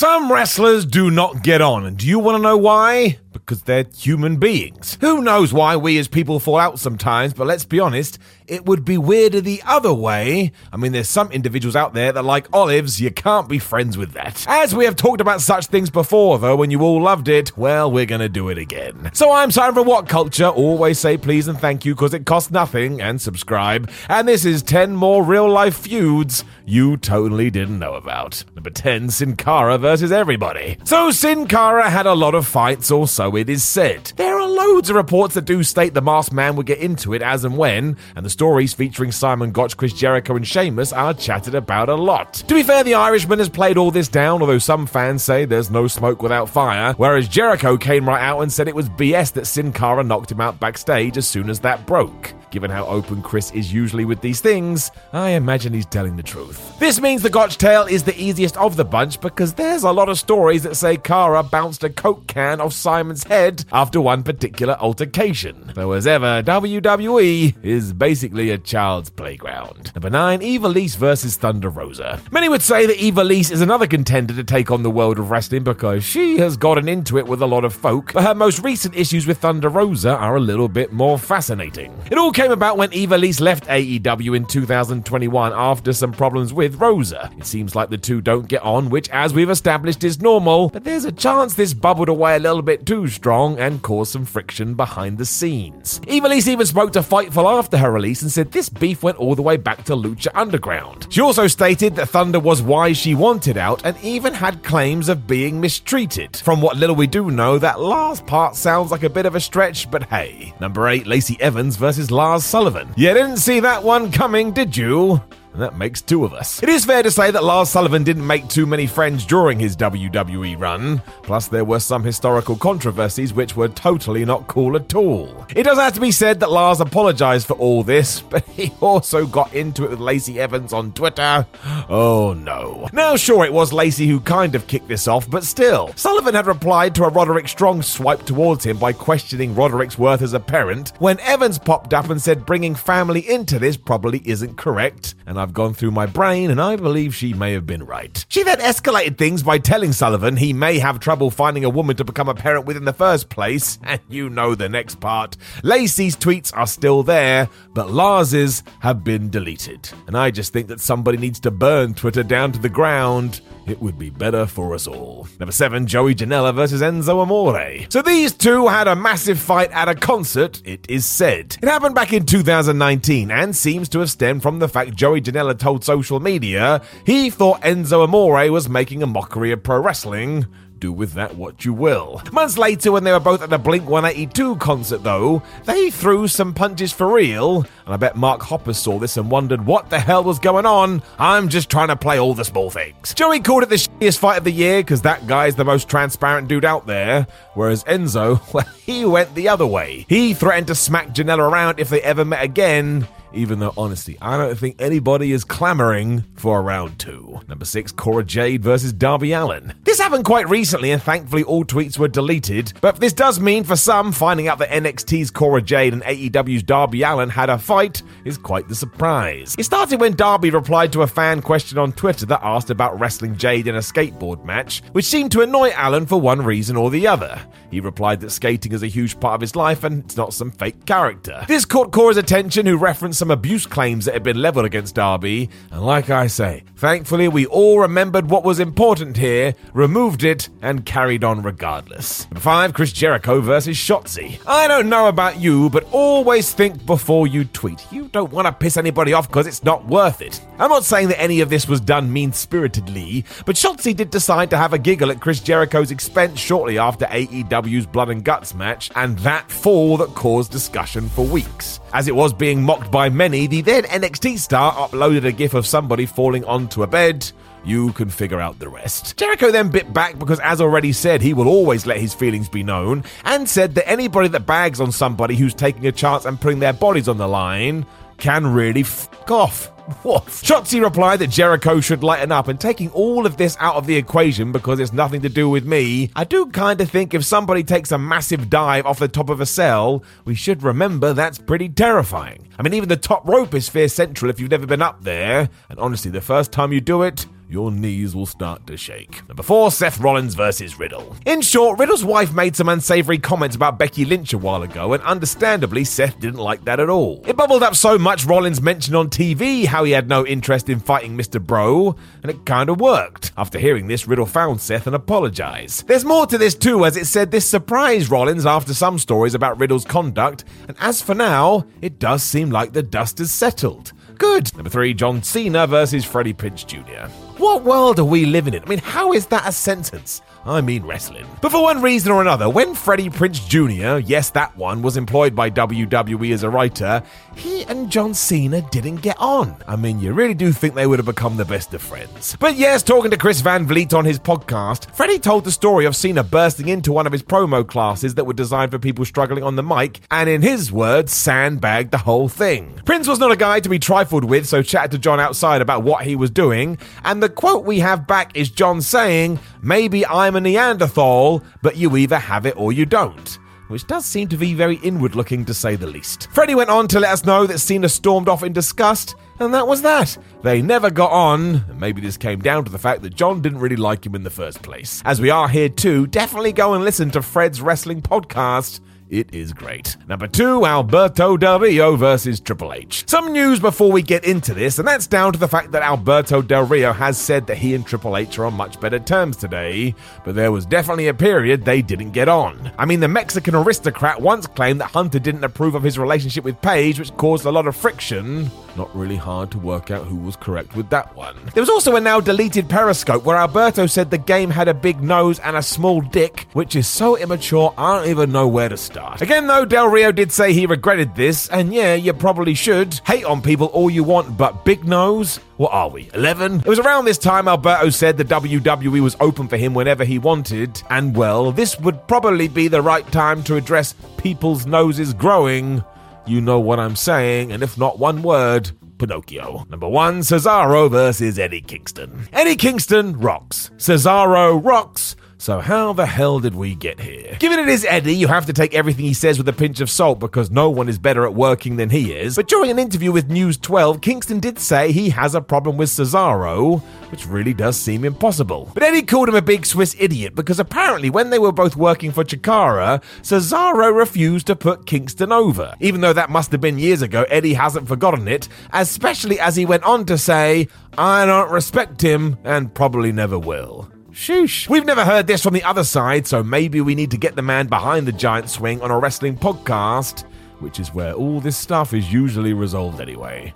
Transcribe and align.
Some 0.00 0.32
wrestlers 0.32 0.86
do 0.86 1.10
not 1.10 1.42
get 1.42 1.60
on, 1.60 1.84
and 1.84 1.94
do 1.94 2.06
you 2.06 2.18
want 2.18 2.38
to 2.38 2.42
know 2.42 2.56
why? 2.56 3.18
Because 3.50 3.64
they're 3.64 3.86
human 3.96 4.36
beings. 4.36 4.96
Who 5.00 5.22
knows 5.22 5.52
why 5.52 5.74
we 5.74 5.98
as 5.98 6.06
people 6.06 6.38
fall 6.38 6.58
out 6.58 6.78
sometimes, 6.78 7.34
but 7.34 7.48
let's 7.48 7.64
be 7.64 7.80
honest, 7.80 8.16
it 8.46 8.64
would 8.64 8.84
be 8.84 8.96
weirder 8.96 9.40
the 9.40 9.60
other 9.66 9.92
way. 9.92 10.52
I 10.72 10.76
mean, 10.76 10.92
there's 10.92 11.08
some 11.08 11.32
individuals 11.32 11.74
out 11.74 11.92
there 11.92 12.12
that 12.12 12.24
like 12.24 12.46
olives, 12.52 13.00
you 13.00 13.10
can't 13.10 13.48
be 13.48 13.58
friends 13.58 13.98
with 13.98 14.12
that. 14.12 14.46
As 14.48 14.72
we 14.72 14.84
have 14.84 14.94
talked 14.94 15.20
about 15.20 15.40
such 15.40 15.66
things 15.66 15.90
before, 15.90 16.38
though, 16.38 16.54
when 16.54 16.70
you 16.70 16.82
all 16.82 17.02
loved 17.02 17.26
it, 17.26 17.56
well, 17.58 17.90
we're 17.90 18.06
gonna 18.06 18.28
do 18.28 18.50
it 18.50 18.58
again. 18.58 19.10
So 19.14 19.32
I'm 19.32 19.50
Simon 19.50 19.74
from 19.74 19.88
What 19.88 20.08
Culture, 20.08 20.46
always 20.46 21.00
say 21.00 21.16
please 21.16 21.48
and 21.48 21.58
thank 21.58 21.84
you 21.84 21.96
because 21.96 22.14
it 22.14 22.26
costs 22.26 22.52
nothing, 22.52 23.00
and 23.00 23.20
subscribe. 23.20 23.90
And 24.08 24.28
this 24.28 24.44
is 24.44 24.62
10 24.62 24.94
more 24.94 25.24
real 25.24 25.48
life 25.48 25.76
feuds 25.76 26.44
you 26.64 26.96
totally 26.96 27.50
didn't 27.50 27.80
know 27.80 27.94
about. 27.94 28.44
Number 28.54 28.70
10, 28.70 29.10
Sin 29.10 29.34
Cara 29.34 29.76
versus 29.76 30.12
everybody. 30.12 30.78
So 30.84 31.10
Sin 31.10 31.48
Cara 31.48 31.90
had 31.90 32.06
a 32.06 32.14
lot 32.14 32.36
of 32.36 32.46
fights, 32.46 32.92
or 32.92 33.08
so 33.08 33.36
it 33.40 33.48
is 33.48 33.64
said. 33.64 34.12
There 34.16 34.38
are 34.38 34.48
loads 34.48 34.90
of 34.90 34.96
reports 34.96 35.34
that 35.34 35.46
do 35.46 35.62
state 35.62 35.94
the 35.94 36.02
masked 36.02 36.32
man 36.32 36.56
would 36.56 36.66
get 36.66 36.78
into 36.78 37.14
it 37.14 37.22
as 37.22 37.44
and 37.44 37.56
when, 37.56 37.96
and 38.14 38.24
the 38.24 38.30
stories 38.30 38.74
featuring 38.74 39.10
Simon 39.12 39.50
Gotch, 39.50 39.76
Chris 39.76 39.92
Jericho, 39.92 40.36
and 40.36 40.46
Sheamus 40.46 40.92
are 40.92 41.14
chatted 41.14 41.54
about 41.54 41.88
a 41.88 41.94
lot. 41.94 42.34
To 42.34 42.54
be 42.54 42.62
fair, 42.62 42.84
the 42.84 42.94
Irishman 42.94 43.38
has 43.38 43.48
played 43.48 43.78
all 43.78 43.90
this 43.90 44.08
down, 44.08 44.42
although 44.42 44.58
some 44.58 44.86
fans 44.86 45.22
say 45.22 45.44
there's 45.44 45.70
no 45.70 45.88
smoke 45.88 46.22
without 46.22 46.48
fire, 46.48 46.92
whereas 46.94 47.28
Jericho 47.28 47.76
came 47.76 48.08
right 48.08 48.22
out 48.22 48.40
and 48.40 48.52
said 48.52 48.68
it 48.68 48.74
was 48.74 48.88
BS 48.90 49.32
that 49.32 49.46
Sin 49.46 49.72
Cara 49.72 50.04
knocked 50.04 50.30
him 50.30 50.40
out 50.40 50.60
backstage 50.60 51.16
as 51.16 51.26
soon 51.26 51.48
as 51.48 51.60
that 51.60 51.86
broke. 51.86 52.34
Given 52.50 52.70
how 52.70 52.84
open 52.86 53.22
Chris 53.22 53.52
is 53.52 53.72
usually 53.72 54.04
with 54.04 54.20
these 54.20 54.40
things, 54.40 54.90
I 55.12 55.30
imagine 55.30 55.72
he's 55.72 55.86
telling 55.86 56.16
the 56.16 56.22
truth. 56.22 56.78
This 56.80 57.00
means 57.00 57.22
the 57.22 57.30
Gotch 57.30 57.58
tale 57.58 57.84
is 57.84 58.02
the 58.02 58.20
easiest 58.20 58.56
of 58.56 58.76
the 58.76 58.84
bunch 58.84 59.20
because 59.20 59.54
there's 59.54 59.84
a 59.84 59.92
lot 59.92 60.08
of 60.08 60.18
stories 60.18 60.64
that 60.64 60.76
say 60.76 60.96
Cara 60.96 61.44
bounced 61.44 61.84
a 61.84 61.90
Coke 61.90 62.26
can 62.26 62.60
off 62.60 62.72
Simon's 62.72 63.22
head 63.30 63.64
after 63.70 64.00
one 64.00 64.24
particular 64.24 64.76
altercation. 64.80 65.70
Though, 65.74 65.92
as 65.92 66.04
ever, 66.06 66.42
WWE 66.42 67.64
is 67.64 67.92
basically 67.92 68.50
a 68.50 68.58
child's 68.58 69.08
playground. 69.08 69.92
Number 69.94 70.10
9, 70.10 70.40
Ivelisse 70.40 70.96
versus 70.96 71.36
Thunder 71.36 71.68
Rosa. 71.68 72.20
Many 72.32 72.48
would 72.48 72.60
say 72.60 72.86
that 72.86 72.96
Ivelisse 72.96 73.52
is 73.52 73.60
another 73.60 73.86
contender 73.86 74.34
to 74.34 74.42
take 74.42 74.72
on 74.72 74.82
the 74.82 74.90
world 74.90 75.20
of 75.20 75.30
wrestling 75.30 75.62
because 75.62 76.02
she 76.02 76.38
has 76.38 76.56
gotten 76.56 76.88
into 76.88 77.18
it 77.18 77.26
with 77.26 77.40
a 77.40 77.46
lot 77.46 77.64
of 77.64 77.72
folk, 77.72 78.12
but 78.12 78.24
her 78.24 78.34
most 78.34 78.64
recent 78.64 78.96
issues 78.96 79.28
with 79.28 79.38
Thunder 79.38 79.68
Rosa 79.68 80.16
are 80.16 80.34
a 80.34 80.40
little 80.40 80.68
bit 80.68 80.92
more 80.92 81.16
fascinating. 81.16 81.96
It 82.10 82.18
all 82.18 82.32
came 82.32 82.50
about 82.50 82.78
when 82.78 82.90
Ivelisse 82.90 83.40
left 83.40 83.66
AEW 83.66 84.36
in 84.36 84.44
2021 84.44 85.52
after 85.54 85.92
some 85.92 86.12
problems 86.12 86.52
with 86.52 86.80
Rosa. 86.80 87.30
It 87.38 87.46
seems 87.46 87.76
like 87.76 87.90
the 87.90 87.98
two 87.98 88.20
don't 88.20 88.48
get 88.48 88.62
on, 88.62 88.90
which, 88.90 89.08
as 89.10 89.32
we've 89.32 89.50
established, 89.50 90.02
is 90.02 90.20
normal, 90.20 90.70
but 90.70 90.82
there's 90.82 91.04
a 91.04 91.12
chance 91.12 91.54
this 91.54 91.74
bubbled 91.74 92.08
away 92.08 92.34
a 92.34 92.40
little 92.40 92.62
bit 92.62 92.84
too 92.84 93.06
strong 93.20 93.58
and 93.58 93.82
caused 93.82 94.12
some 94.12 94.24
friction 94.24 94.72
behind 94.72 95.18
the 95.18 95.26
scenes. 95.26 96.00
Ivelisse 96.06 96.48
even 96.48 96.64
spoke 96.64 96.90
to 96.94 97.00
Fightful 97.00 97.58
after 97.58 97.76
her 97.76 97.90
release 97.90 98.22
and 98.22 98.32
said 98.32 98.50
this 98.50 98.70
beef 98.70 99.02
went 99.02 99.18
all 99.18 99.34
the 99.34 99.42
way 99.42 99.58
back 99.58 99.84
to 99.84 99.94
Lucha 99.94 100.28
Underground. 100.34 101.06
She 101.10 101.20
also 101.20 101.46
stated 101.46 101.96
that 101.96 102.08
Thunder 102.08 102.40
was 102.40 102.62
why 102.62 102.94
she 102.94 103.14
wanted 103.14 103.58
out 103.58 103.84
and 103.84 103.94
even 104.02 104.32
had 104.32 104.62
claims 104.62 105.10
of 105.10 105.26
being 105.26 105.60
mistreated. 105.60 106.34
From 106.38 106.62
what 106.62 106.78
little 106.78 106.96
we 106.96 107.06
do 107.06 107.30
know, 107.30 107.58
that 107.58 107.78
last 107.78 108.26
part 108.26 108.56
sounds 108.56 108.90
like 108.90 109.02
a 109.02 109.10
bit 109.10 109.26
of 109.26 109.34
a 109.34 109.40
stretch, 109.40 109.90
but 109.90 110.04
hey. 110.04 110.54
Number 110.58 110.88
8, 110.88 111.06
Lacey 111.06 111.36
Evans 111.42 111.76
versus 111.76 112.10
Lars 112.10 112.42
Sullivan. 112.42 112.88
You 112.96 113.12
didn't 113.12 113.36
see 113.36 113.60
that 113.60 113.84
one 113.84 114.10
coming, 114.10 114.52
did 114.52 114.74
you? 114.74 115.20
And 115.52 115.62
that 115.62 115.76
makes 115.76 116.00
two 116.00 116.24
of 116.24 116.32
us. 116.32 116.62
It 116.62 116.68
is 116.68 116.84
fair 116.84 117.02
to 117.02 117.10
say 117.10 117.30
that 117.30 117.42
Lars 117.44 117.68
Sullivan 117.68 118.04
didn't 118.04 118.26
make 118.26 118.48
too 118.48 118.66
many 118.66 118.86
friends 118.86 119.26
during 119.26 119.58
his 119.58 119.76
WWE 119.76 120.58
run. 120.58 121.02
Plus, 121.22 121.48
there 121.48 121.64
were 121.64 121.80
some 121.80 122.04
historical 122.04 122.56
controversies 122.56 123.34
which 123.34 123.56
were 123.56 123.68
totally 123.68 124.24
not 124.24 124.46
cool 124.46 124.76
at 124.76 124.94
all. 124.94 125.46
It 125.54 125.64
does 125.64 125.78
have 125.78 125.94
to 125.94 126.00
be 126.00 126.12
said 126.12 126.40
that 126.40 126.50
Lars 126.52 126.80
apologized 126.80 127.46
for 127.46 127.54
all 127.54 127.82
this, 127.82 128.20
but 128.30 128.46
he 128.50 128.72
also 128.80 129.26
got 129.26 129.52
into 129.54 129.84
it 129.84 129.90
with 129.90 130.00
Lacey 130.00 130.38
Evans 130.38 130.72
on 130.72 130.92
Twitter. 130.92 131.46
Oh 131.88 132.32
no. 132.32 132.88
Now, 132.92 133.16
sure, 133.16 133.44
it 133.44 133.52
was 133.52 133.72
Lacey 133.72 134.06
who 134.06 134.20
kind 134.20 134.54
of 134.54 134.66
kicked 134.66 134.88
this 134.88 135.08
off, 135.08 135.28
but 135.28 135.44
still. 135.44 135.92
Sullivan 135.96 136.34
had 136.34 136.46
replied 136.46 136.94
to 136.94 137.04
a 137.04 137.08
Roderick 137.08 137.48
Strong 137.48 137.82
swipe 137.82 138.24
towards 138.24 138.64
him 138.64 138.78
by 138.78 138.92
questioning 138.92 139.54
Roderick's 139.54 139.98
worth 139.98 140.22
as 140.22 140.32
a 140.32 140.40
parent 140.40 140.92
when 140.98 141.18
Evans 141.20 141.58
popped 141.58 141.92
up 141.94 142.10
and 142.10 142.20
said 142.20 142.46
bringing 142.46 142.74
family 142.74 143.28
into 143.28 143.58
this 143.58 143.76
probably 143.76 144.22
isn't 144.24 144.56
correct. 144.56 145.14
And 145.26 145.39
I've 145.40 145.52
gone 145.52 145.74
through 145.74 145.90
my 145.90 146.06
brain, 146.06 146.50
and 146.50 146.60
I 146.60 146.76
believe 146.76 147.14
she 147.14 147.32
may 147.34 147.52
have 147.52 147.66
been 147.66 147.84
right. 147.84 148.24
She 148.28 148.42
then 148.42 148.58
escalated 148.58 149.18
things 149.18 149.42
by 149.42 149.58
telling 149.58 149.92
Sullivan 149.92 150.36
he 150.36 150.52
may 150.52 150.78
have 150.78 151.00
trouble 151.00 151.30
finding 151.30 151.64
a 151.64 151.70
woman 151.70 151.96
to 151.96 152.04
become 152.04 152.28
a 152.28 152.34
parent 152.34 152.66
with 152.66 152.76
in 152.76 152.84
the 152.84 152.92
first 152.92 153.28
place, 153.28 153.78
and 153.84 154.00
you 154.08 154.30
know 154.30 154.54
the 154.54 154.68
next 154.68 155.00
part. 155.00 155.36
Lacey's 155.62 156.16
tweets 156.16 156.56
are 156.56 156.66
still 156.66 157.02
there, 157.02 157.48
but 157.74 157.90
Lars's 157.90 158.62
have 158.80 159.02
been 159.02 159.30
deleted. 159.30 159.90
And 160.06 160.16
I 160.16 160.30
just 160.30 160.52
think 160.52 160.68
that 160.68 160.80
somebody 160.80 161.18
needs 161.18 161.40
to 161.40 161.50
burn 161.50 161.94
Twitter 161.94 162.22
down 162.22 162.52
to 162.52 162.58
the 162.58 162.68
ground. 162.68 163.40
It 163.70 163.80
would 163.80 164.00
be 164.00 164.10
better 164.10 164.46
for 164.46 164.74
us 164.74 164.88
all. 164.88 165.28
Number 165.38 165.52
7, 165.52 165.86
Joey 165.86 166.16
Janela 166.16 166.52
versus 166.52 166.82
Enzo 166.82 167.22
Amore. 167.22 167.86
So 167.88 168.02
these 168.02 168.32
two 168.32 168.66
had 168.66 168.88
a 168.88 168.96
massive 168.96 169.38
fight 169.38 169.70
at 169.70 169.88
a 169.88 169.94
concert, 169.94 170.60
it 170.64 170.90
is 170.90 171.06
said. 171.06 171.56
It 171.62 171.68
happened 171.68 171.94
back 171.94 172.12
in 172.12 172.26
2019 172.26 173.30
and 173.30 173.54
seems 173.54 173.88
to 173.90 174.00
have 174.00 174.10
stemmed 174.10 174.42
from 174.42 174.58
the 174.58 174.68
fact 174.68 174.96
Joey 174.96 175.20
Janela 175.20 175.56
told 175.56 175.84
social 175.84 176.18
media 176.18 176.82
he 177.06 177.30
thought 177.30 177.60
Enzo 177.60 178.02
Amore 178.02 178.50
was 178.50 178.68
making 178.68 179.04
a 179.04 179.06
mockery 179.06 179.52
of 179.52 179.62
pro 179.62 179.80
wrestling. 179.80 180.46
Do 180.80 180.92
with 180.92 181.12
that 181.12 181.36
what 181.36 181.66
you 181.66 181.74
will. 181.74 182.22
Months 182.32 182.56
later, 182.56 182.90
when 182.90 183.04
they 183.04 183.12
were 183.12 183.20
both 183.20 183.42
at 183.42 183.52
a 183.52 183.58
Blink 183.58 183.86
182 183.86 184.56
concert, 184.56 185.02
though, 185.02 185.42
they 185.66 185.90
threw 185.90 186.26
some 186.26 186.54
punches 186.54 186.90
for 186.90 187.12
real, 187.12 187.66
and 187.84 187.94
I 187.94 187.98
bet 187.98 188.16
Mark 188.16 188.40
Hoppus 188.40 188.76
saw 188.76 188.98
this 188.98 189.18
and 189.18 189.30
wondered 189.30 189.66
what 189.66 189.90
the 189.90 190.00
hell 190.00 190.24
was 190.24 190.38
going 190.38 190.64
on. 190.64 191.02
I'm 191.18 191.50
just 191.50 191.68
trying 191.68 191.88
to 191.88 191.96
play 191.96 192.18
all 192.18 192.32
the 192.32 192.46
small 192.46 192.70
things. 192.70 193.12
Joey 193.12 193.40
called 193.40 193.64
it 193.64 193.68
the 193.68 193.74
shittiest 193.74 194.16
fight 194.16 194.38
of 194.38 194.44
the 194.44 194.52
year 194.52 194.80
because 194.80 195.02
that 195.02 195.26
guy's 195.26 195.54
the 195.54 195.66
most 195.66 195.86
transparent 195.86 196.48
dude 196.48 196.64
out 196.64 196.86
there, 196.86 197.26
whereas 197.52 197.84
Enzo, 197.84 198.40
well, 198.54 198.64
he 198.86 199.04
went 199.04 199.34
the 199.34 199.50
other 199.50 199.66
way. 199.66 200.06
He 200.08 200.32
threatened 200.32 200.68
to 200.68 200.74
smack 200.74 201.08
Janela 201.08 201.50
around 201.50 201.78
if 201.78 201.90
they 201.90 202.00
ever 202.00 202.24
met 202.24 202.42
again 202.42 203.06
even 203.32 203.58
though 203.58 203.74
honestly, 203.76 204.16
I 204.20 204.36
don't 204.36 204.58
think 204.58 204.76
anybody 204.80 205.32
is 205.32 205.44
clamoring 205.44 206.24
for 206.34 206.58
a 206.58 206.62
round 206.62 206.98
two. 206.98 207.40
Number 207.48 207.64
six, 207.64 207.92
Cora 207.92 208.24
Jade 208.24 208.62
versus 208.62 208.92
Darby 208.92 209.32
Allin. 209.32 209.74
This 209.84 209.98
happened 209.98 210.24
quite 210.24 210.48
recently, 210.48 210.90
and 210.90 211.02
thankfully 211.02 211.42
all 211.44 211.64
tweets 211.64 211.98
were 211.98 212.08
deleted. 212.08 212.72
But 212.80 213.00
this 213.00 213.12
does 213.12 213.40
mean 213.40 213.64
for 213.64 213.76
some, 213.76 214.12
finding 214.12 214.48
out 214.48 214.58
that 214.58 214.70
NXT's 214.70 215.30
Cora 215.30 215.62
Jade 215.62 215.92
and 215.92 216.02
AEW's 216.02 216.62
Darby 216.62 217.02
Allin 217.02 217.28
had 217.28 217.50
a 217.50 217.58
fight 217.58 218.02
is 218.24 218.38
quite 218.38 218.68
the 218.68 218.74
surprise. 218.74 219.54
It 219.58 219.64
started 219.64 220.00
when 220.00 220.14
Darby 220.14 220.50
replied 220.50 220.92
to 220.92 221.02
a 221.02 221.06
fan 221.06 221.42
question 221.42 221.78
on 221.78 221.92
Twitter 221.92 222.26
that 222.26 222.40
asked 222.42 222.70
about 222.70 222.98
wrestling 222.98 223.36
Jade 223.36 223.66
in 223.66 223.76
a 223.76 223.80
skateboard 223.80 224.44
match, 224.44 224.82
which 224.92 225.04
seemed 225.04 225.32
to 225.32 225.42
annoy 225.42 225.70
Allin 225.76 226.06
for 226.06 226.20
one 226.20 226.42
reason 226.42 226.76
or 226.76 226.90
the 226.90 227.06
other. 227.06 227.40
He 227.70 227.80
replied 227.80 228.20
that 228.20 228.30
skating 228.30 228.72
is 228.72 228.82
a 228.82 228.88
huge 228.88 229.18
part 229.20 229.34
of 229.34 229.40
his 229.40 229.54
life 229.54 229.84
and 229.84 230.04
it's 230.04 230.16
not 230.16 230.34
some 230.34 230.50
fake 230.50 230.86
character. 230.86 231.44
This 231.46 231.64
caught 231.64 231.92
Cora's 231.92 232.16
attention, 232.16 232.66
who 232.66 232.76
referenced 232.76 233.19
some 233.20 233.30
abuse 233.30 233.66
claims 233.66 234.06
that 234.06 234.14
had 234.14 234.22
been 234.22 234.40
leveled 234.40 234.64
against 234.64 234.94
Darby, 234.94 235.50
and 235.70 235.82
like 235.82 236.08
I 236.08 236.26
say, 236.26 236.64
thankfully 236.76 237.28
we 237.28 237.44
all 237.44 237.78
remembered 237.78 238.30
what 238.30 238.44
was 238.44 238.58
important 238.58 239.18
here, 239.18 239.54
removed 239.74 240.24
it, 240.24 240.48
and 240.62 240.86
carried 240.86 241.22
on 241.22 241.42
regardless. 241.42 242.24
Number 242.30 242.40
5, 242.40 242.72
Chris 242.72 242.94
Jericho 242.94 243.42
versus 243.42 243.76
Shotzi. 243.76 244.40
I 244.46 244.66
don't 244.68 244.88
know 244.88 245.08
about 245.08 245.38
you, 245.38 245.68
but 245.68 245.86
always 245.92 246.54
think 246.54 246.86
before 246.86 247.26
you 247.26 247.44
tweet. 247.44 247.86
You 247.92 248.08
don't 248.08 248.32
want 248.32 248.46
to 248.46 248.52
piss 248.52 248.78
anybody 248.78 249.12
off 249.12 249.28
because 249.28 249.46
it's 249.46 249.64
not 249.64 249.86
worth 249.86 250.22
it. 250.22 250.40
I'm 250.58 250.70
not 250.70 250.84
saying 250.84 251.08
that 251.08 251.20
any 251.20 251.42
of 251.42 251.50
this 251.50 251.68
was 251.68 251.82
done 251.82 252.10
mean 252.10 252.32
spiritedly, 252.32 253.26
but 253.44 253.56
Shotzi 253.56 253.94
did 253.94 254.08
decide 254.08 254.48
to 254.48 254.56
have 254.56 254.72
a 254.72 254.78
giggle 254.78 255.10
at 255.10 255.20
Chris 255.20 255.40
Jericho's 255.40 255.90
expense 255.90 256.40
shortly 256.40 256.78
after 256.78 257.04
AEW's 257.04 257.84
Blood 257.84 258.08
and 258.08 258.24
Guts 258.24 258.54
match, 258.54 258.90
and 258.96 259.18
that 259.18 259.50
fall 259.50 259.98
that 259.98 260.14
caused 260.14 260.50
discussion 260.50 261.06
for 261.10 261.26
weeks. 261.26 261.79
As 261.92 262.06
it 262.06 262.14
was 262.14 262.32
being 262.32 262.62
mocked 262.62 262.90
by 262.92 263.08
many, 263.08 263.48
the 263.48 263.62
then 263.62 263.82
NXT 263.82 264.38
star 264.38 264.72
uploaded 264.72 265.24
a 265.24 265.32
gif 265.32 265.54
of 265.54 265.66
somebody 265.66 266.06
falling 266.06 266.44
onto 266.44 266.84
a 266.84 266.86
bed. 266.86 267.28
You 267.64 267.92
can 267.92 268.08
figure 268.08 268.40
out 268.40 268.58
the 268.58 268.68
rest. 268.68 269.16
Jericho 269.16 269.50
then 269.50 269.70
bit 269.70 269.92
back 269.92 270.18
because, 270.18 270.38
as 270.40 270.60
already 270.60 270.92
said, 270.92 271.20
he 271.20 271.34
will 271.34 271.48
always 271.48 271.86
let 271.86 271.98
his 271.98 272.14
feelings 272.14 272.48
be 272.48 272.62
known, 272.62 273.04
and 273.24 273.48
said 273.48 273.74
that 273.74 273.88
anybody 273.88 274.28
that 274.28 274.46
bags 274.46 274.80
on 274.80 274.92
somebody 274.92 275.34
who's 275.34 275.52
taking 275.52 275.86
a 275.86 275.92
chance 275.92 276.24
and 276.24 276.40
putting 276.40 276.60
their 276.60 276.72
bodies 276.72 277.08
on 277.08 277.18
the 277.18 277.28
line 277.28 277.84
can 278.18 278.46
really 278.46 278.82
f 278.82 279.08
off. 279.30 279.72
Woof. 280.04 280.42
Shotzi 280.42 280.82
replied 280.82 281.18
that 281.20 281.30
Jericho 281.30 281.80
should 281.80 282.02
lighten 282.02 282.32
up, 282.32 282.48
and 282.48 282.60
taking 282.60 282.90
all 282.90 283.26
of 283.26 283.36
this 283.36 283.56
out 283.60 283.76
of 283.76 283.86
the 283.86 283.96
equation 283.96 284.52
because 284.52 284.80
it's 284.80 284.92
nothing 284.92 285.22
to 285.22 285.28
do 285.28 285.48
with 285.48 285.64
me, 285.64 286.10
I 286.16 286.24
do 286.24 286.46
kind 286.46 286.80
of 286.80 286.90
think 286.90 287.14
if 287.14 287.24
somebody 287.24 287.62
takes 287.62 287.92
a 287.92 287.98
massive 287.98 288.50
dive 288.50 288.86
off 288.86 288.98
the 288.98 289.08
top 289.08 289.30
of 289.30 289.40
a 289.40 289.46
cell, 289.46 290.02
we 290.24 290.34
should 290.34 290.62
remember 290.62 291.12
that's 291.12 291.38
pretty 291.38 291.68
terrifying. 291.68 292.48
I 292.58 292.62
mean, 292.62 292.74
even 292.74 292.88
the 292.88 292.96
top 292.96 293.26
rope 293.26 293.54
is 293.54 293.68
fear 293.68 293.88
central 293.88 294.30
if 294.30 294.38
you've 294.38 294.50
never 294.50 294.66
been 294.66 294.82
up 294.82 295.02
there, 295.02 295.48
and 295.68 295.78
honestly, 295.78 296.10
the 296.10 296.20
first 296.20 296.52
time 296.52 296.72
you 296.72 296.80
do 296.80 297.02
it, 297.02 297.26
your 297.50 297.72
knees 297.72 298.14
will 298.14 298.26
start 298.26 298.66
to 298.66 298.76
shake. 298.76 299.26
Number 299.28 299.42
four, 299.42 299.70
Seth 299.70 299.98
Rollins 299.98 300.34
versus 300.34 300.78
Riddle. 300.78 301.16
In 301.26 301.40
short, 301.40 301.78
Riddle's 301.78 302.04
wife 302.04 302.32
made 302.32 302.54
some 302.56 302.68
unsavory 302.68 303.18
comments 303.18 303.56
about 303.56 303.78
Becky 303.78 304.04
Lynch 304.04 304.32
a 304.32 304.38
while 304.38 304.62
ago, 304.62 304.92
and 304.92 305.02
understandably, 305.02 305.84
Seth 305.84 306.20
didn't 306.20 306.40
like 306.40 306.64
that 306.64 306.80
at 306.80 306.88
all. 306.88 307.22
It 307.26 307.36
bubbled 307.36 307.62
up 307.62 307.74
so 307.74 307.98
much 307.98 308.24
Rollins 308.24 308.62
mentioned 308.62 308.96
on 308.96 309.10
TV 309.10 309.66
how 309.66 309.84
he 309.84 309.92
had 309.92 310.08
no 310.08 310.26
interest 310.26 310.68
in 310.68 310.80
fighting 310.80 311.16
Mr. 311.16 311.44
Bro, 311.44 311.96
and 312.22 312.30
it 312.30 312.46
kinda 312.46 312.74
worked. 312.74 313.32
After 313.36 313.58
hearing 313.58 313.88
this, 313.88 314.06
Riddle 314.06 314.26
found 314.26 314.60
Seth 314.60 314.86
and 314.86 314.94
apologized. 314.94 315.86
There's 315.88 316.04
more 316.04 316.26
to 316.26 316.38
this 316.38 316.54
too, 316.54 316.84
as 316.84 316.96
it 316.96 317.06
said 317.06 317.30
this 317.30 317.48
surprised 317.48 318.10
Rollins 318.10 318.46
after 318.46 318.74
some 318.74 318.98
stories 318.98 319.34
about 319.34 319.58
Riddle's 319.58 319.84
conduct, 319.84 320.44
and 320.68 320.76
as 320.80 321.02
for 321.02 321.14
now, 321.14 321.66
it 321.82 321.98
does 321.98 322.22
seem 322.22 322.50
like 322.50 322.72
the 322.72 322.82
dust 322.82 323.18
has 323.18 323.30
settled. 323.30 323.92
Good. 324.20 324.54
Number 324.54 324.68
three, 324.68 324.92
John 324.92 325.22
Cena 325.22 325.66
versus 325.66 326.04
Freddie 326.04 326.34
Prinze 326.34 326.66
Jr. 326.66 327.10
What 327.38 327.64
world 327.64 327.98
are 327.98 328.04
we 328.04 328.26
living 328.26 328.52
in? 328.52 328.62
I 328.62 328.66
mean, 328.66 328.78
how 328.78 329.14
is 329.14 329.24
that 329.28 329.48
a 329.48 329.52
sentence? 329.52 330.20
I 330.50 330.60
mean 330.60 330.84
wrestling. 330.84 331.26
But 331.40 331.52
for 331.52 331.62
one 331.62 331.80
reason 331.80 332.10
or 332.10 332.20
another, 332.20 332.50
when 332.50 332.74
Freddie 332.74 333.08
Prinze 333.08 333.46
Jr., 333.48 334.04
yes, 334.04 334.30
that 334.30 334.56
one, 334.56 334.82
was 334.82 334.96
employed 334.96 335.36
by 335.36 335.48
WWE 335.48 336.34
as 336.34 336.42
a 336.42 336.50
writer, 336.50 337.04
he 337.36 337.64
and 337.66 337.88
John 337.88 338.14
Cena 338.14 338.60
didn't 338.70 338.96
get 338.96 339.16
on. 339.20 339.56
I 339.68 339.76
mean, 339.76 340.00
you 340.00 340.12
really 340.12 340.34
do 340.34 340.50
think 340.50 340.74
they 340.74 340.88
would 340.88 340.98
have 340.98 341.06
become 341.06 341.36
the 341.36 341.44
best 341.44 341.72
of 341.72 341.82
friends. 341.82 342.36
But 342.40 342.56
yes, 342.56 342.82
talking 342.82 343.12
to 343.12 343.16
Chris 343.16 343.40
Van 343.42 343.64
Vliet 343.64 343.94
on 343.94 344.04
his 344.04 344.18
podcast, 344.18 344.92
Freddie 344.92 345.20
told 345.20 345.44
the 345.44 345.52
story 345.52 345.84
of 345.84 345.94
Cena 345.94 346.24
bursting 346.24 346.68
into 346.68 346.90
one 346.90 347.06
of 347.06 347.12
his 347.12 347.22
promo 347.22 347.64
classes 347.66 348.16
that 348.16 348.24
were 348.24 348.32
designed 348.32 348.72
for 348.72 348.80
people 348.80 349.04
struggling 349.04 349.44
on 349.44 349.54
the 349.54 349.62
mic, 349.62 350.00
and 350.10 350.28
in 350.28 350.42
his 350.42 350.72
words, 350.72 351.12
sandbagged 351.12 351.92
the 351.92 351.98
whole 351.98 352.28
thing. 352.28 352.80
Prinze 352.84 353.06
was 353.06 353.20
not 353.20 353.30
a 353.30 353.36
guy 353.36 353.60
to 353.60 353.68
be 353.68 353.78
trifled 353.78 354.24
with, 354.24 354.48
so 354.48 354.62
chatted 354.62 354.90
to 354.90 354.98
John 354.98 355.20
outside 355.20 355.62
about 355.62 355.84
what 355.84 356.04
he 356.04 356.16
was 356.16 356.30
doing, 356.30 356.76
and 357.04 357.22
the 357.22 357.28
quote 357.28 357.64
we 357.64 357.78
have 357.78 358.08
back 358.08 358.36
is 358.36 358.50
John 358.50 358.82
saying, 358.82 359.38
Maybe 359.62 360.06
I'm 360.06 360.36
a 360.36 360.40
Neanderthal, 360.40 361.42
but 361.62 361.76
you 361.76 361.96
either 361.96 362.18
have 362.18 362.46
it 362.46 362.56
or 362.56 362.72
you 362.72 362.86
don't 362.86 363.38
which 363.70 363.86
does 363.86 364.04
seem 364.04 364.26
to 364.26 364.36
be 364.36 364.52
very 364.52 364.76
inward 364.76 365.14
looking 365.14 365.44
to 365.44 365.54
say 365.54 365.76
the 365.76 365.86
least. 365.86 366.28
Freddie 366.32 366.56
went 366.56 366.70
on 366.70 366.88
to 366.88 366.98
let 366.98 367.12
us 367.12 367.24
know 367.24 367.46
that 367.46 367.60
Cena 367.60 367.88
stormed 367.88 368.28
off 368.28 368.42
in 368.42 368.52
disgust, 368.52 369.14
and 369.38 369.54
that 369.54 369.66
was 369.66 369.82
that. 369.82 370.18
They 370.42 370.60
never 370.60 370.90
got 370.90 371.12
on, 371.12 371.64
and 371.68 371.80
maybe 371.80 372.00
this 372.00 372.16
came 372.16 372.40
down 372.40 372.64
to 372.64 372.70
the 372.70 372.78
fact 372.78 373.02
that 373.02 373.14
John 373.14 373.40
didn't 373.40 373.60
really 373.60 373.76
like 373.76 374.04
him 374.04 374.16
in 374.16 374.24
the 374.24 374.30
first 374.30 374.60
place. 374.62 375.02
As 375.04 375.20
we 375.20 375.30
are 375.30 375.48
here 375.48 375.68
too, 375.68 376.08
definitely 376.08 376.52
go 376.52 376.74
and 376.74 376.84
listen 376.84 377.12
to 377.12 377.22
Fred's 377.22 377.62
wrestling 377.62 378.02
podcast. 378.02 378.80
It 379.10 379.34
is 379.34 379.52
great. 379.52 379.96
Number 380.06 380.28
two, 380.28 380.64
Alberto 380.64 381.36
Del 381.36 381.58
Rio 381.58 381.96
versus 381.96 382.38
Triple 382.38 382.72
H. 382.72 383.02
Some 383.08 383.32
news 383.32 383.58
before 383.58 383.90
we 383.90 384.02
get 384.02 384.24
into 384.24 384.54
this, 384.54 384.78
and 384.78 384.86
that's 384.86 385.08
down 385.08 385.32
to 385.32 385.38
the 385.38 385.48
fact 385.48 385.72
that 385.72 385.82
Alberto 385.82 386.40
Del 386.42 386.64
Rio 386.64 386.92
has 386.92 387.18
said 387.18 387.48
that 387.48 387.58
he 387.58 387.74
and 387.74 387.84
Triple 387.84 388.16
H 388.16 388.38
are 388.38 388.44
on 388.44 388.54
much 388.54 388.80
better 388.80 389.00
terms 389.00 389.36
today, 389.36 389.96
but 390.24 390.36
there 390.36 390.52
was 390.52 390.64
definitely 390.64 391.08
a 391.08 391.14
period 391.14 391.64
they 391.64 391.82
didn't 391.82 392.12
get 392.12 392.28
on. 392.28 392.70
I 392.78 392.86
mean, 392.86 393.00
the 393.00 393.08
Mexican 393.08 393.56
aristocrat 393.56 394.22
once 394.22 394.46
claimed 394.46 394.80
that 394.80 394.92
Hunter 394.92 395.18
didn't 395.18 395.42
approve 395.42 395.74
of 395.74 395.82
his 395.82 395.98
relationship 395.98 396.44
with 396.44 396.62
Paige, 396.62 397.00
which 397.00 397.16
caused 397.16 397.46
a 397.46 397.50
lot 397.50 397.66
of 397.66 397.74
friction. 397.74 398.48
Not 398.76 398.94
really 398.96 399.16
hard 399.16 399.50
to 399.50 399.58
work 399.58 399.90
out 399.90 400.06
who 400.06 400.16
was 400.16 400.36
correct 400.36 400.76
with 400.76 400.90
that 400.90 401.14
one. 401.16 401.36
There 401.54 401.62
was 401.62 401.70
also 401.70 401.96
a 401.96 402.00
now 402.00 402.20
deleted 402.20 402.68
Periscope 402.68 403.24
where 403.24 403.36
Alberto 403.36 403.86
said 403.86 404.10
the 404.10 404.18
game 404.18 404.50
had 404.50 404.68
a 404.68 404.74
big 404.74 405.02
nose 405.02 405.38
and 405.40 405.56
a 405.56 405.62
small 405.62 406.00
dick, 406.00 406.46
which 406.52 406.76
is 406.76 406.86
so 406.86 407.16
immature 407.16 407.74
I 407.76 407.98
don't 407.98 408.08
even 408.08 408.32
know 408.32 408.46
where 408.46 408.68
to 408.68 408.76
start. 408.76 409.22
Again, 409.22 409.46
though, 409.46 409.64
Del 409.64 409.88
Rio 409.88 410.12
did 410.12 410.32
say 410.32 410.52
he 410.52 410.66
regretted 410.66 411.14
this, 411.14 411.48
and 411.48 411.74
yeah, 411.74 411.94
you 411.94 412.12
probably 412.12 412.54
should. 412.54 412.94
Hate 413.06 413.24
on 413.24 413.42
people 413.42 413.66
all 413.68 413.90
you 413.90 414.04
want, 414.04 414.36
but 414.36 414.64
big 414.64 414.84
nose? 414.84 415.40
What 415.56 415.72
are 415.74 415.90
we, 415.90 416.08
11? 416.14 416.60
It 416.60 416.66
was 416.66 416.78
around 416.78 417.04
this 417.04 417.18
time 417.18 417.48
Alberto 417.48 417.90
said 417.90 418.16
the 418.16 418.24
WWE 418.24 419.00
was 419.00 419.16
open 419.20 419.46
for 419.46 419.56
him 419.58 419.74
whenever 419.74 420.04
he 420.04 420.18
wanted, 420.18 420.82
and 420.88 421.14
well, 421.14 421.52
this 421.52 421.78
would 421.80 422.06
probably 422.08 422.48
be 422.48 422.68
the 422.68 422.80
right 422.80 423.06
time 423.12 423.42
to 423.42 423.56
address 423.56 423.94
people's 424.16 424.64
noses 424.64 425.12
growing. 425.12 425.84
You 426.30 426.40
know 426.40 426.60
what 426.60 426.78
I'm 426.78 426.94
saying, 426.94 427.50
and 427.50 427.60
if 427.60 427.76
not 427.76 427.98
one 427.98 428.22
word, 428.22 428.70
Pinocchio. 428.98 429.66
Number 429.68 429.88
one, 429.88 430.20
Cesaro 430.20 430.88
versus 430.88 431.40
Eddie 431.40 431.60
Kingston. 431.60 432.28
Eddie 432.32 432.54
Kingston 432.54 433.18
rocks. 433.18 433.72
Cesaro 433.78 434.64
rocks. 434.64 435.16
So, 435.40 435.60
how 435.60 435.94
the 435.94 436.04
hell 436.04 436.38
did 436.38 436.54
we 436.54 436.74
get 436.74 437.00
here? 437.00 437.38
Given 437.40 437.60
it 437.60 437.68
is 437.68 437.86
Eddie, 437.88 438.14
you 438.14 438.28
have 438.28 438.44
to 438.44 438.52
take 438.52 438.74
everything 438.74 439.06
he 439.06 439.14
says 439.14 439.38
with 439.38 439.48
a 439.48 439.54
pinch 439.54 439.80
of 439.80 439.88
salt 439.88 440.18
because 440.18 440.50
no 440.50 440.68
one 440.68 440.86
is 440.86 440.98
better 440.98 441.24
at 441.24 441.32
working 441.32 441.76
than 441.76 441.88
he 441.88 442.12
is. 442.12 442.36
But 442.36 442.46
during 442.46 442.70
an 442.70 442.78
interview 442.78 443.10
with 443.10 443.30
News 443.30 443.56
12, 443.56 444.02
Kingston 444.02 444.38
did 444.38 444.58
say 444.58 444.92
he 444.92 445.08
has 445.08 445.34
a 445.34 445.40
problem 445.40 445.78
with 445.78 445.88
Cesaro, 445.88 446.82
which 447.10 447.26
really 447.26 447.54
does 447.54 447.78
seem 447.78 448.04
impossible. 448.04 448.70
But 448.74 448.82
Eddie 448.82 449.00
called 449.00 449.30
him 449.30 449.34
a 449.34 449.40
big 449.40 449.64
Swiss 449.64 449.96
idiot 449.98 450.34
because 450.34 450.60
apparently 450.60 451.08
when 451.08 451.30
they 451.30 451.38
were 451.38 451.52
both 451.52 451.74
working 451.74 452.12
for 452.12 452.22
Chikara, 452.22 453.02
Cesaro 453.22 453.96
refused 453.96 454.46
to 454.48 454.54
put 454.56 454.84
Kingston 454.84 455.32
over. 455.32 455.74
Even 455.80 456.02
though 456.02 456.12
that 456.12 456.28
must 456.28 456.52
have 456.52 456.60
been 456.60 456.78
years 456.78 457.00
ago, 457.00 457.24
Eddie 457.30 457.54
hasn't 457.54 457.88
forgotten 457.88 458.28
it, 458.28 458.46
especially 458.74 459.40
as 459.40 459.56
he 459.56 459.64
went 459.64 459.84
on 459.84 460.04
to 460.04 460.18
say, 460.18 460.68
I 460.98 461.24
don't 461.24 461.50
respect 461.50 462.02
him 462.02 462.36
and 462.44 462.74
probably 462.74 463.10
never 463.10 463.38
will. 463.38 463.90
Shoosh. 464.12 464.68
We've 464.68 464.84
never 464.84 465.04
heard 465.04 465.26
this 465.26 465.42
from 465.42 465.54
the 465.54 465.62
other 465.62 465.84
side, 465.84 466.26
so 466.26 466.42
maybe 466.42 466.80
we 466.80 466.94
need 466.94 467.10
to 467.12 467.16
get 467.16 467.36
the 467.36 467.42
man 467.42 467.66
behind 467.66 468.06
the 468.06 468.12
giant 468.12 468.50
swing 468.50 468.82
on 468.82 468.90
a 468.90 468.98
wrestling 468.98 469.36
podcast, 469.36 470.24
which 470.58 470.80
is 470.80 470.92
where 470.92 471.12
all 471.12 471.40
this 471.40 471.56
stuff 471.56 471.94
is 471.94 472.12
usually 472.12 472.52
resolved 472.52 473.00
anyway. 473.00 473.52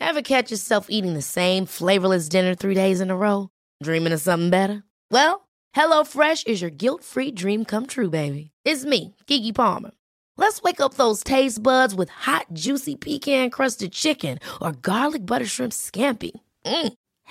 Ever 0.00 0.22
catch 0.22 0.50
yourself 0.50 0.86
eating 0.90 1.14
the 1.14 1.22
same 1.22 1.64
flavorless 1.64 2.28
dinner 2.28 2.54
three 2.54 2.74
days 2.74 3.00
in 3.00 3.10
a 3.10 3.16
row? 3.16 3.48
Dreaming 3.82 4.12
of 4.12 4.20
something 4.20 4.50
better? 4.50 4.82
Well, 5.10 5.48
HelloFresh 5.76 6.46
is 6.48 6.60
your 6.60 6.70
guilt 6.70 7.04
free 7.04 7.30
dream 7.30 7.64
come 7.64 7.86
true, 7.86 8.10
baby. 8.10 8.50
It's 8.64 8.84
me, 8.84 9.14
Keke 9.26 9.54
Palmer. 9.54 9.92
Let's 10.36 10.60
wake 10.62 10.80
up 10.80 10.94
those 10.94 11.22
taste 11.22 11.62
buds 11.62 11.94
with 11.94 12.08
hot, 12.08 12.46
juicy 12.52 12.96
pecan 12.96 13.50
crusted 13.50 13.92
chicken 13.92 14.38
or 14.60 14.72
garlic 14.72 15.24
butter 15.24 15.46
shrimp 15.46 15.72
scampi. 15.72 16.32
Mm. 16.66 16.92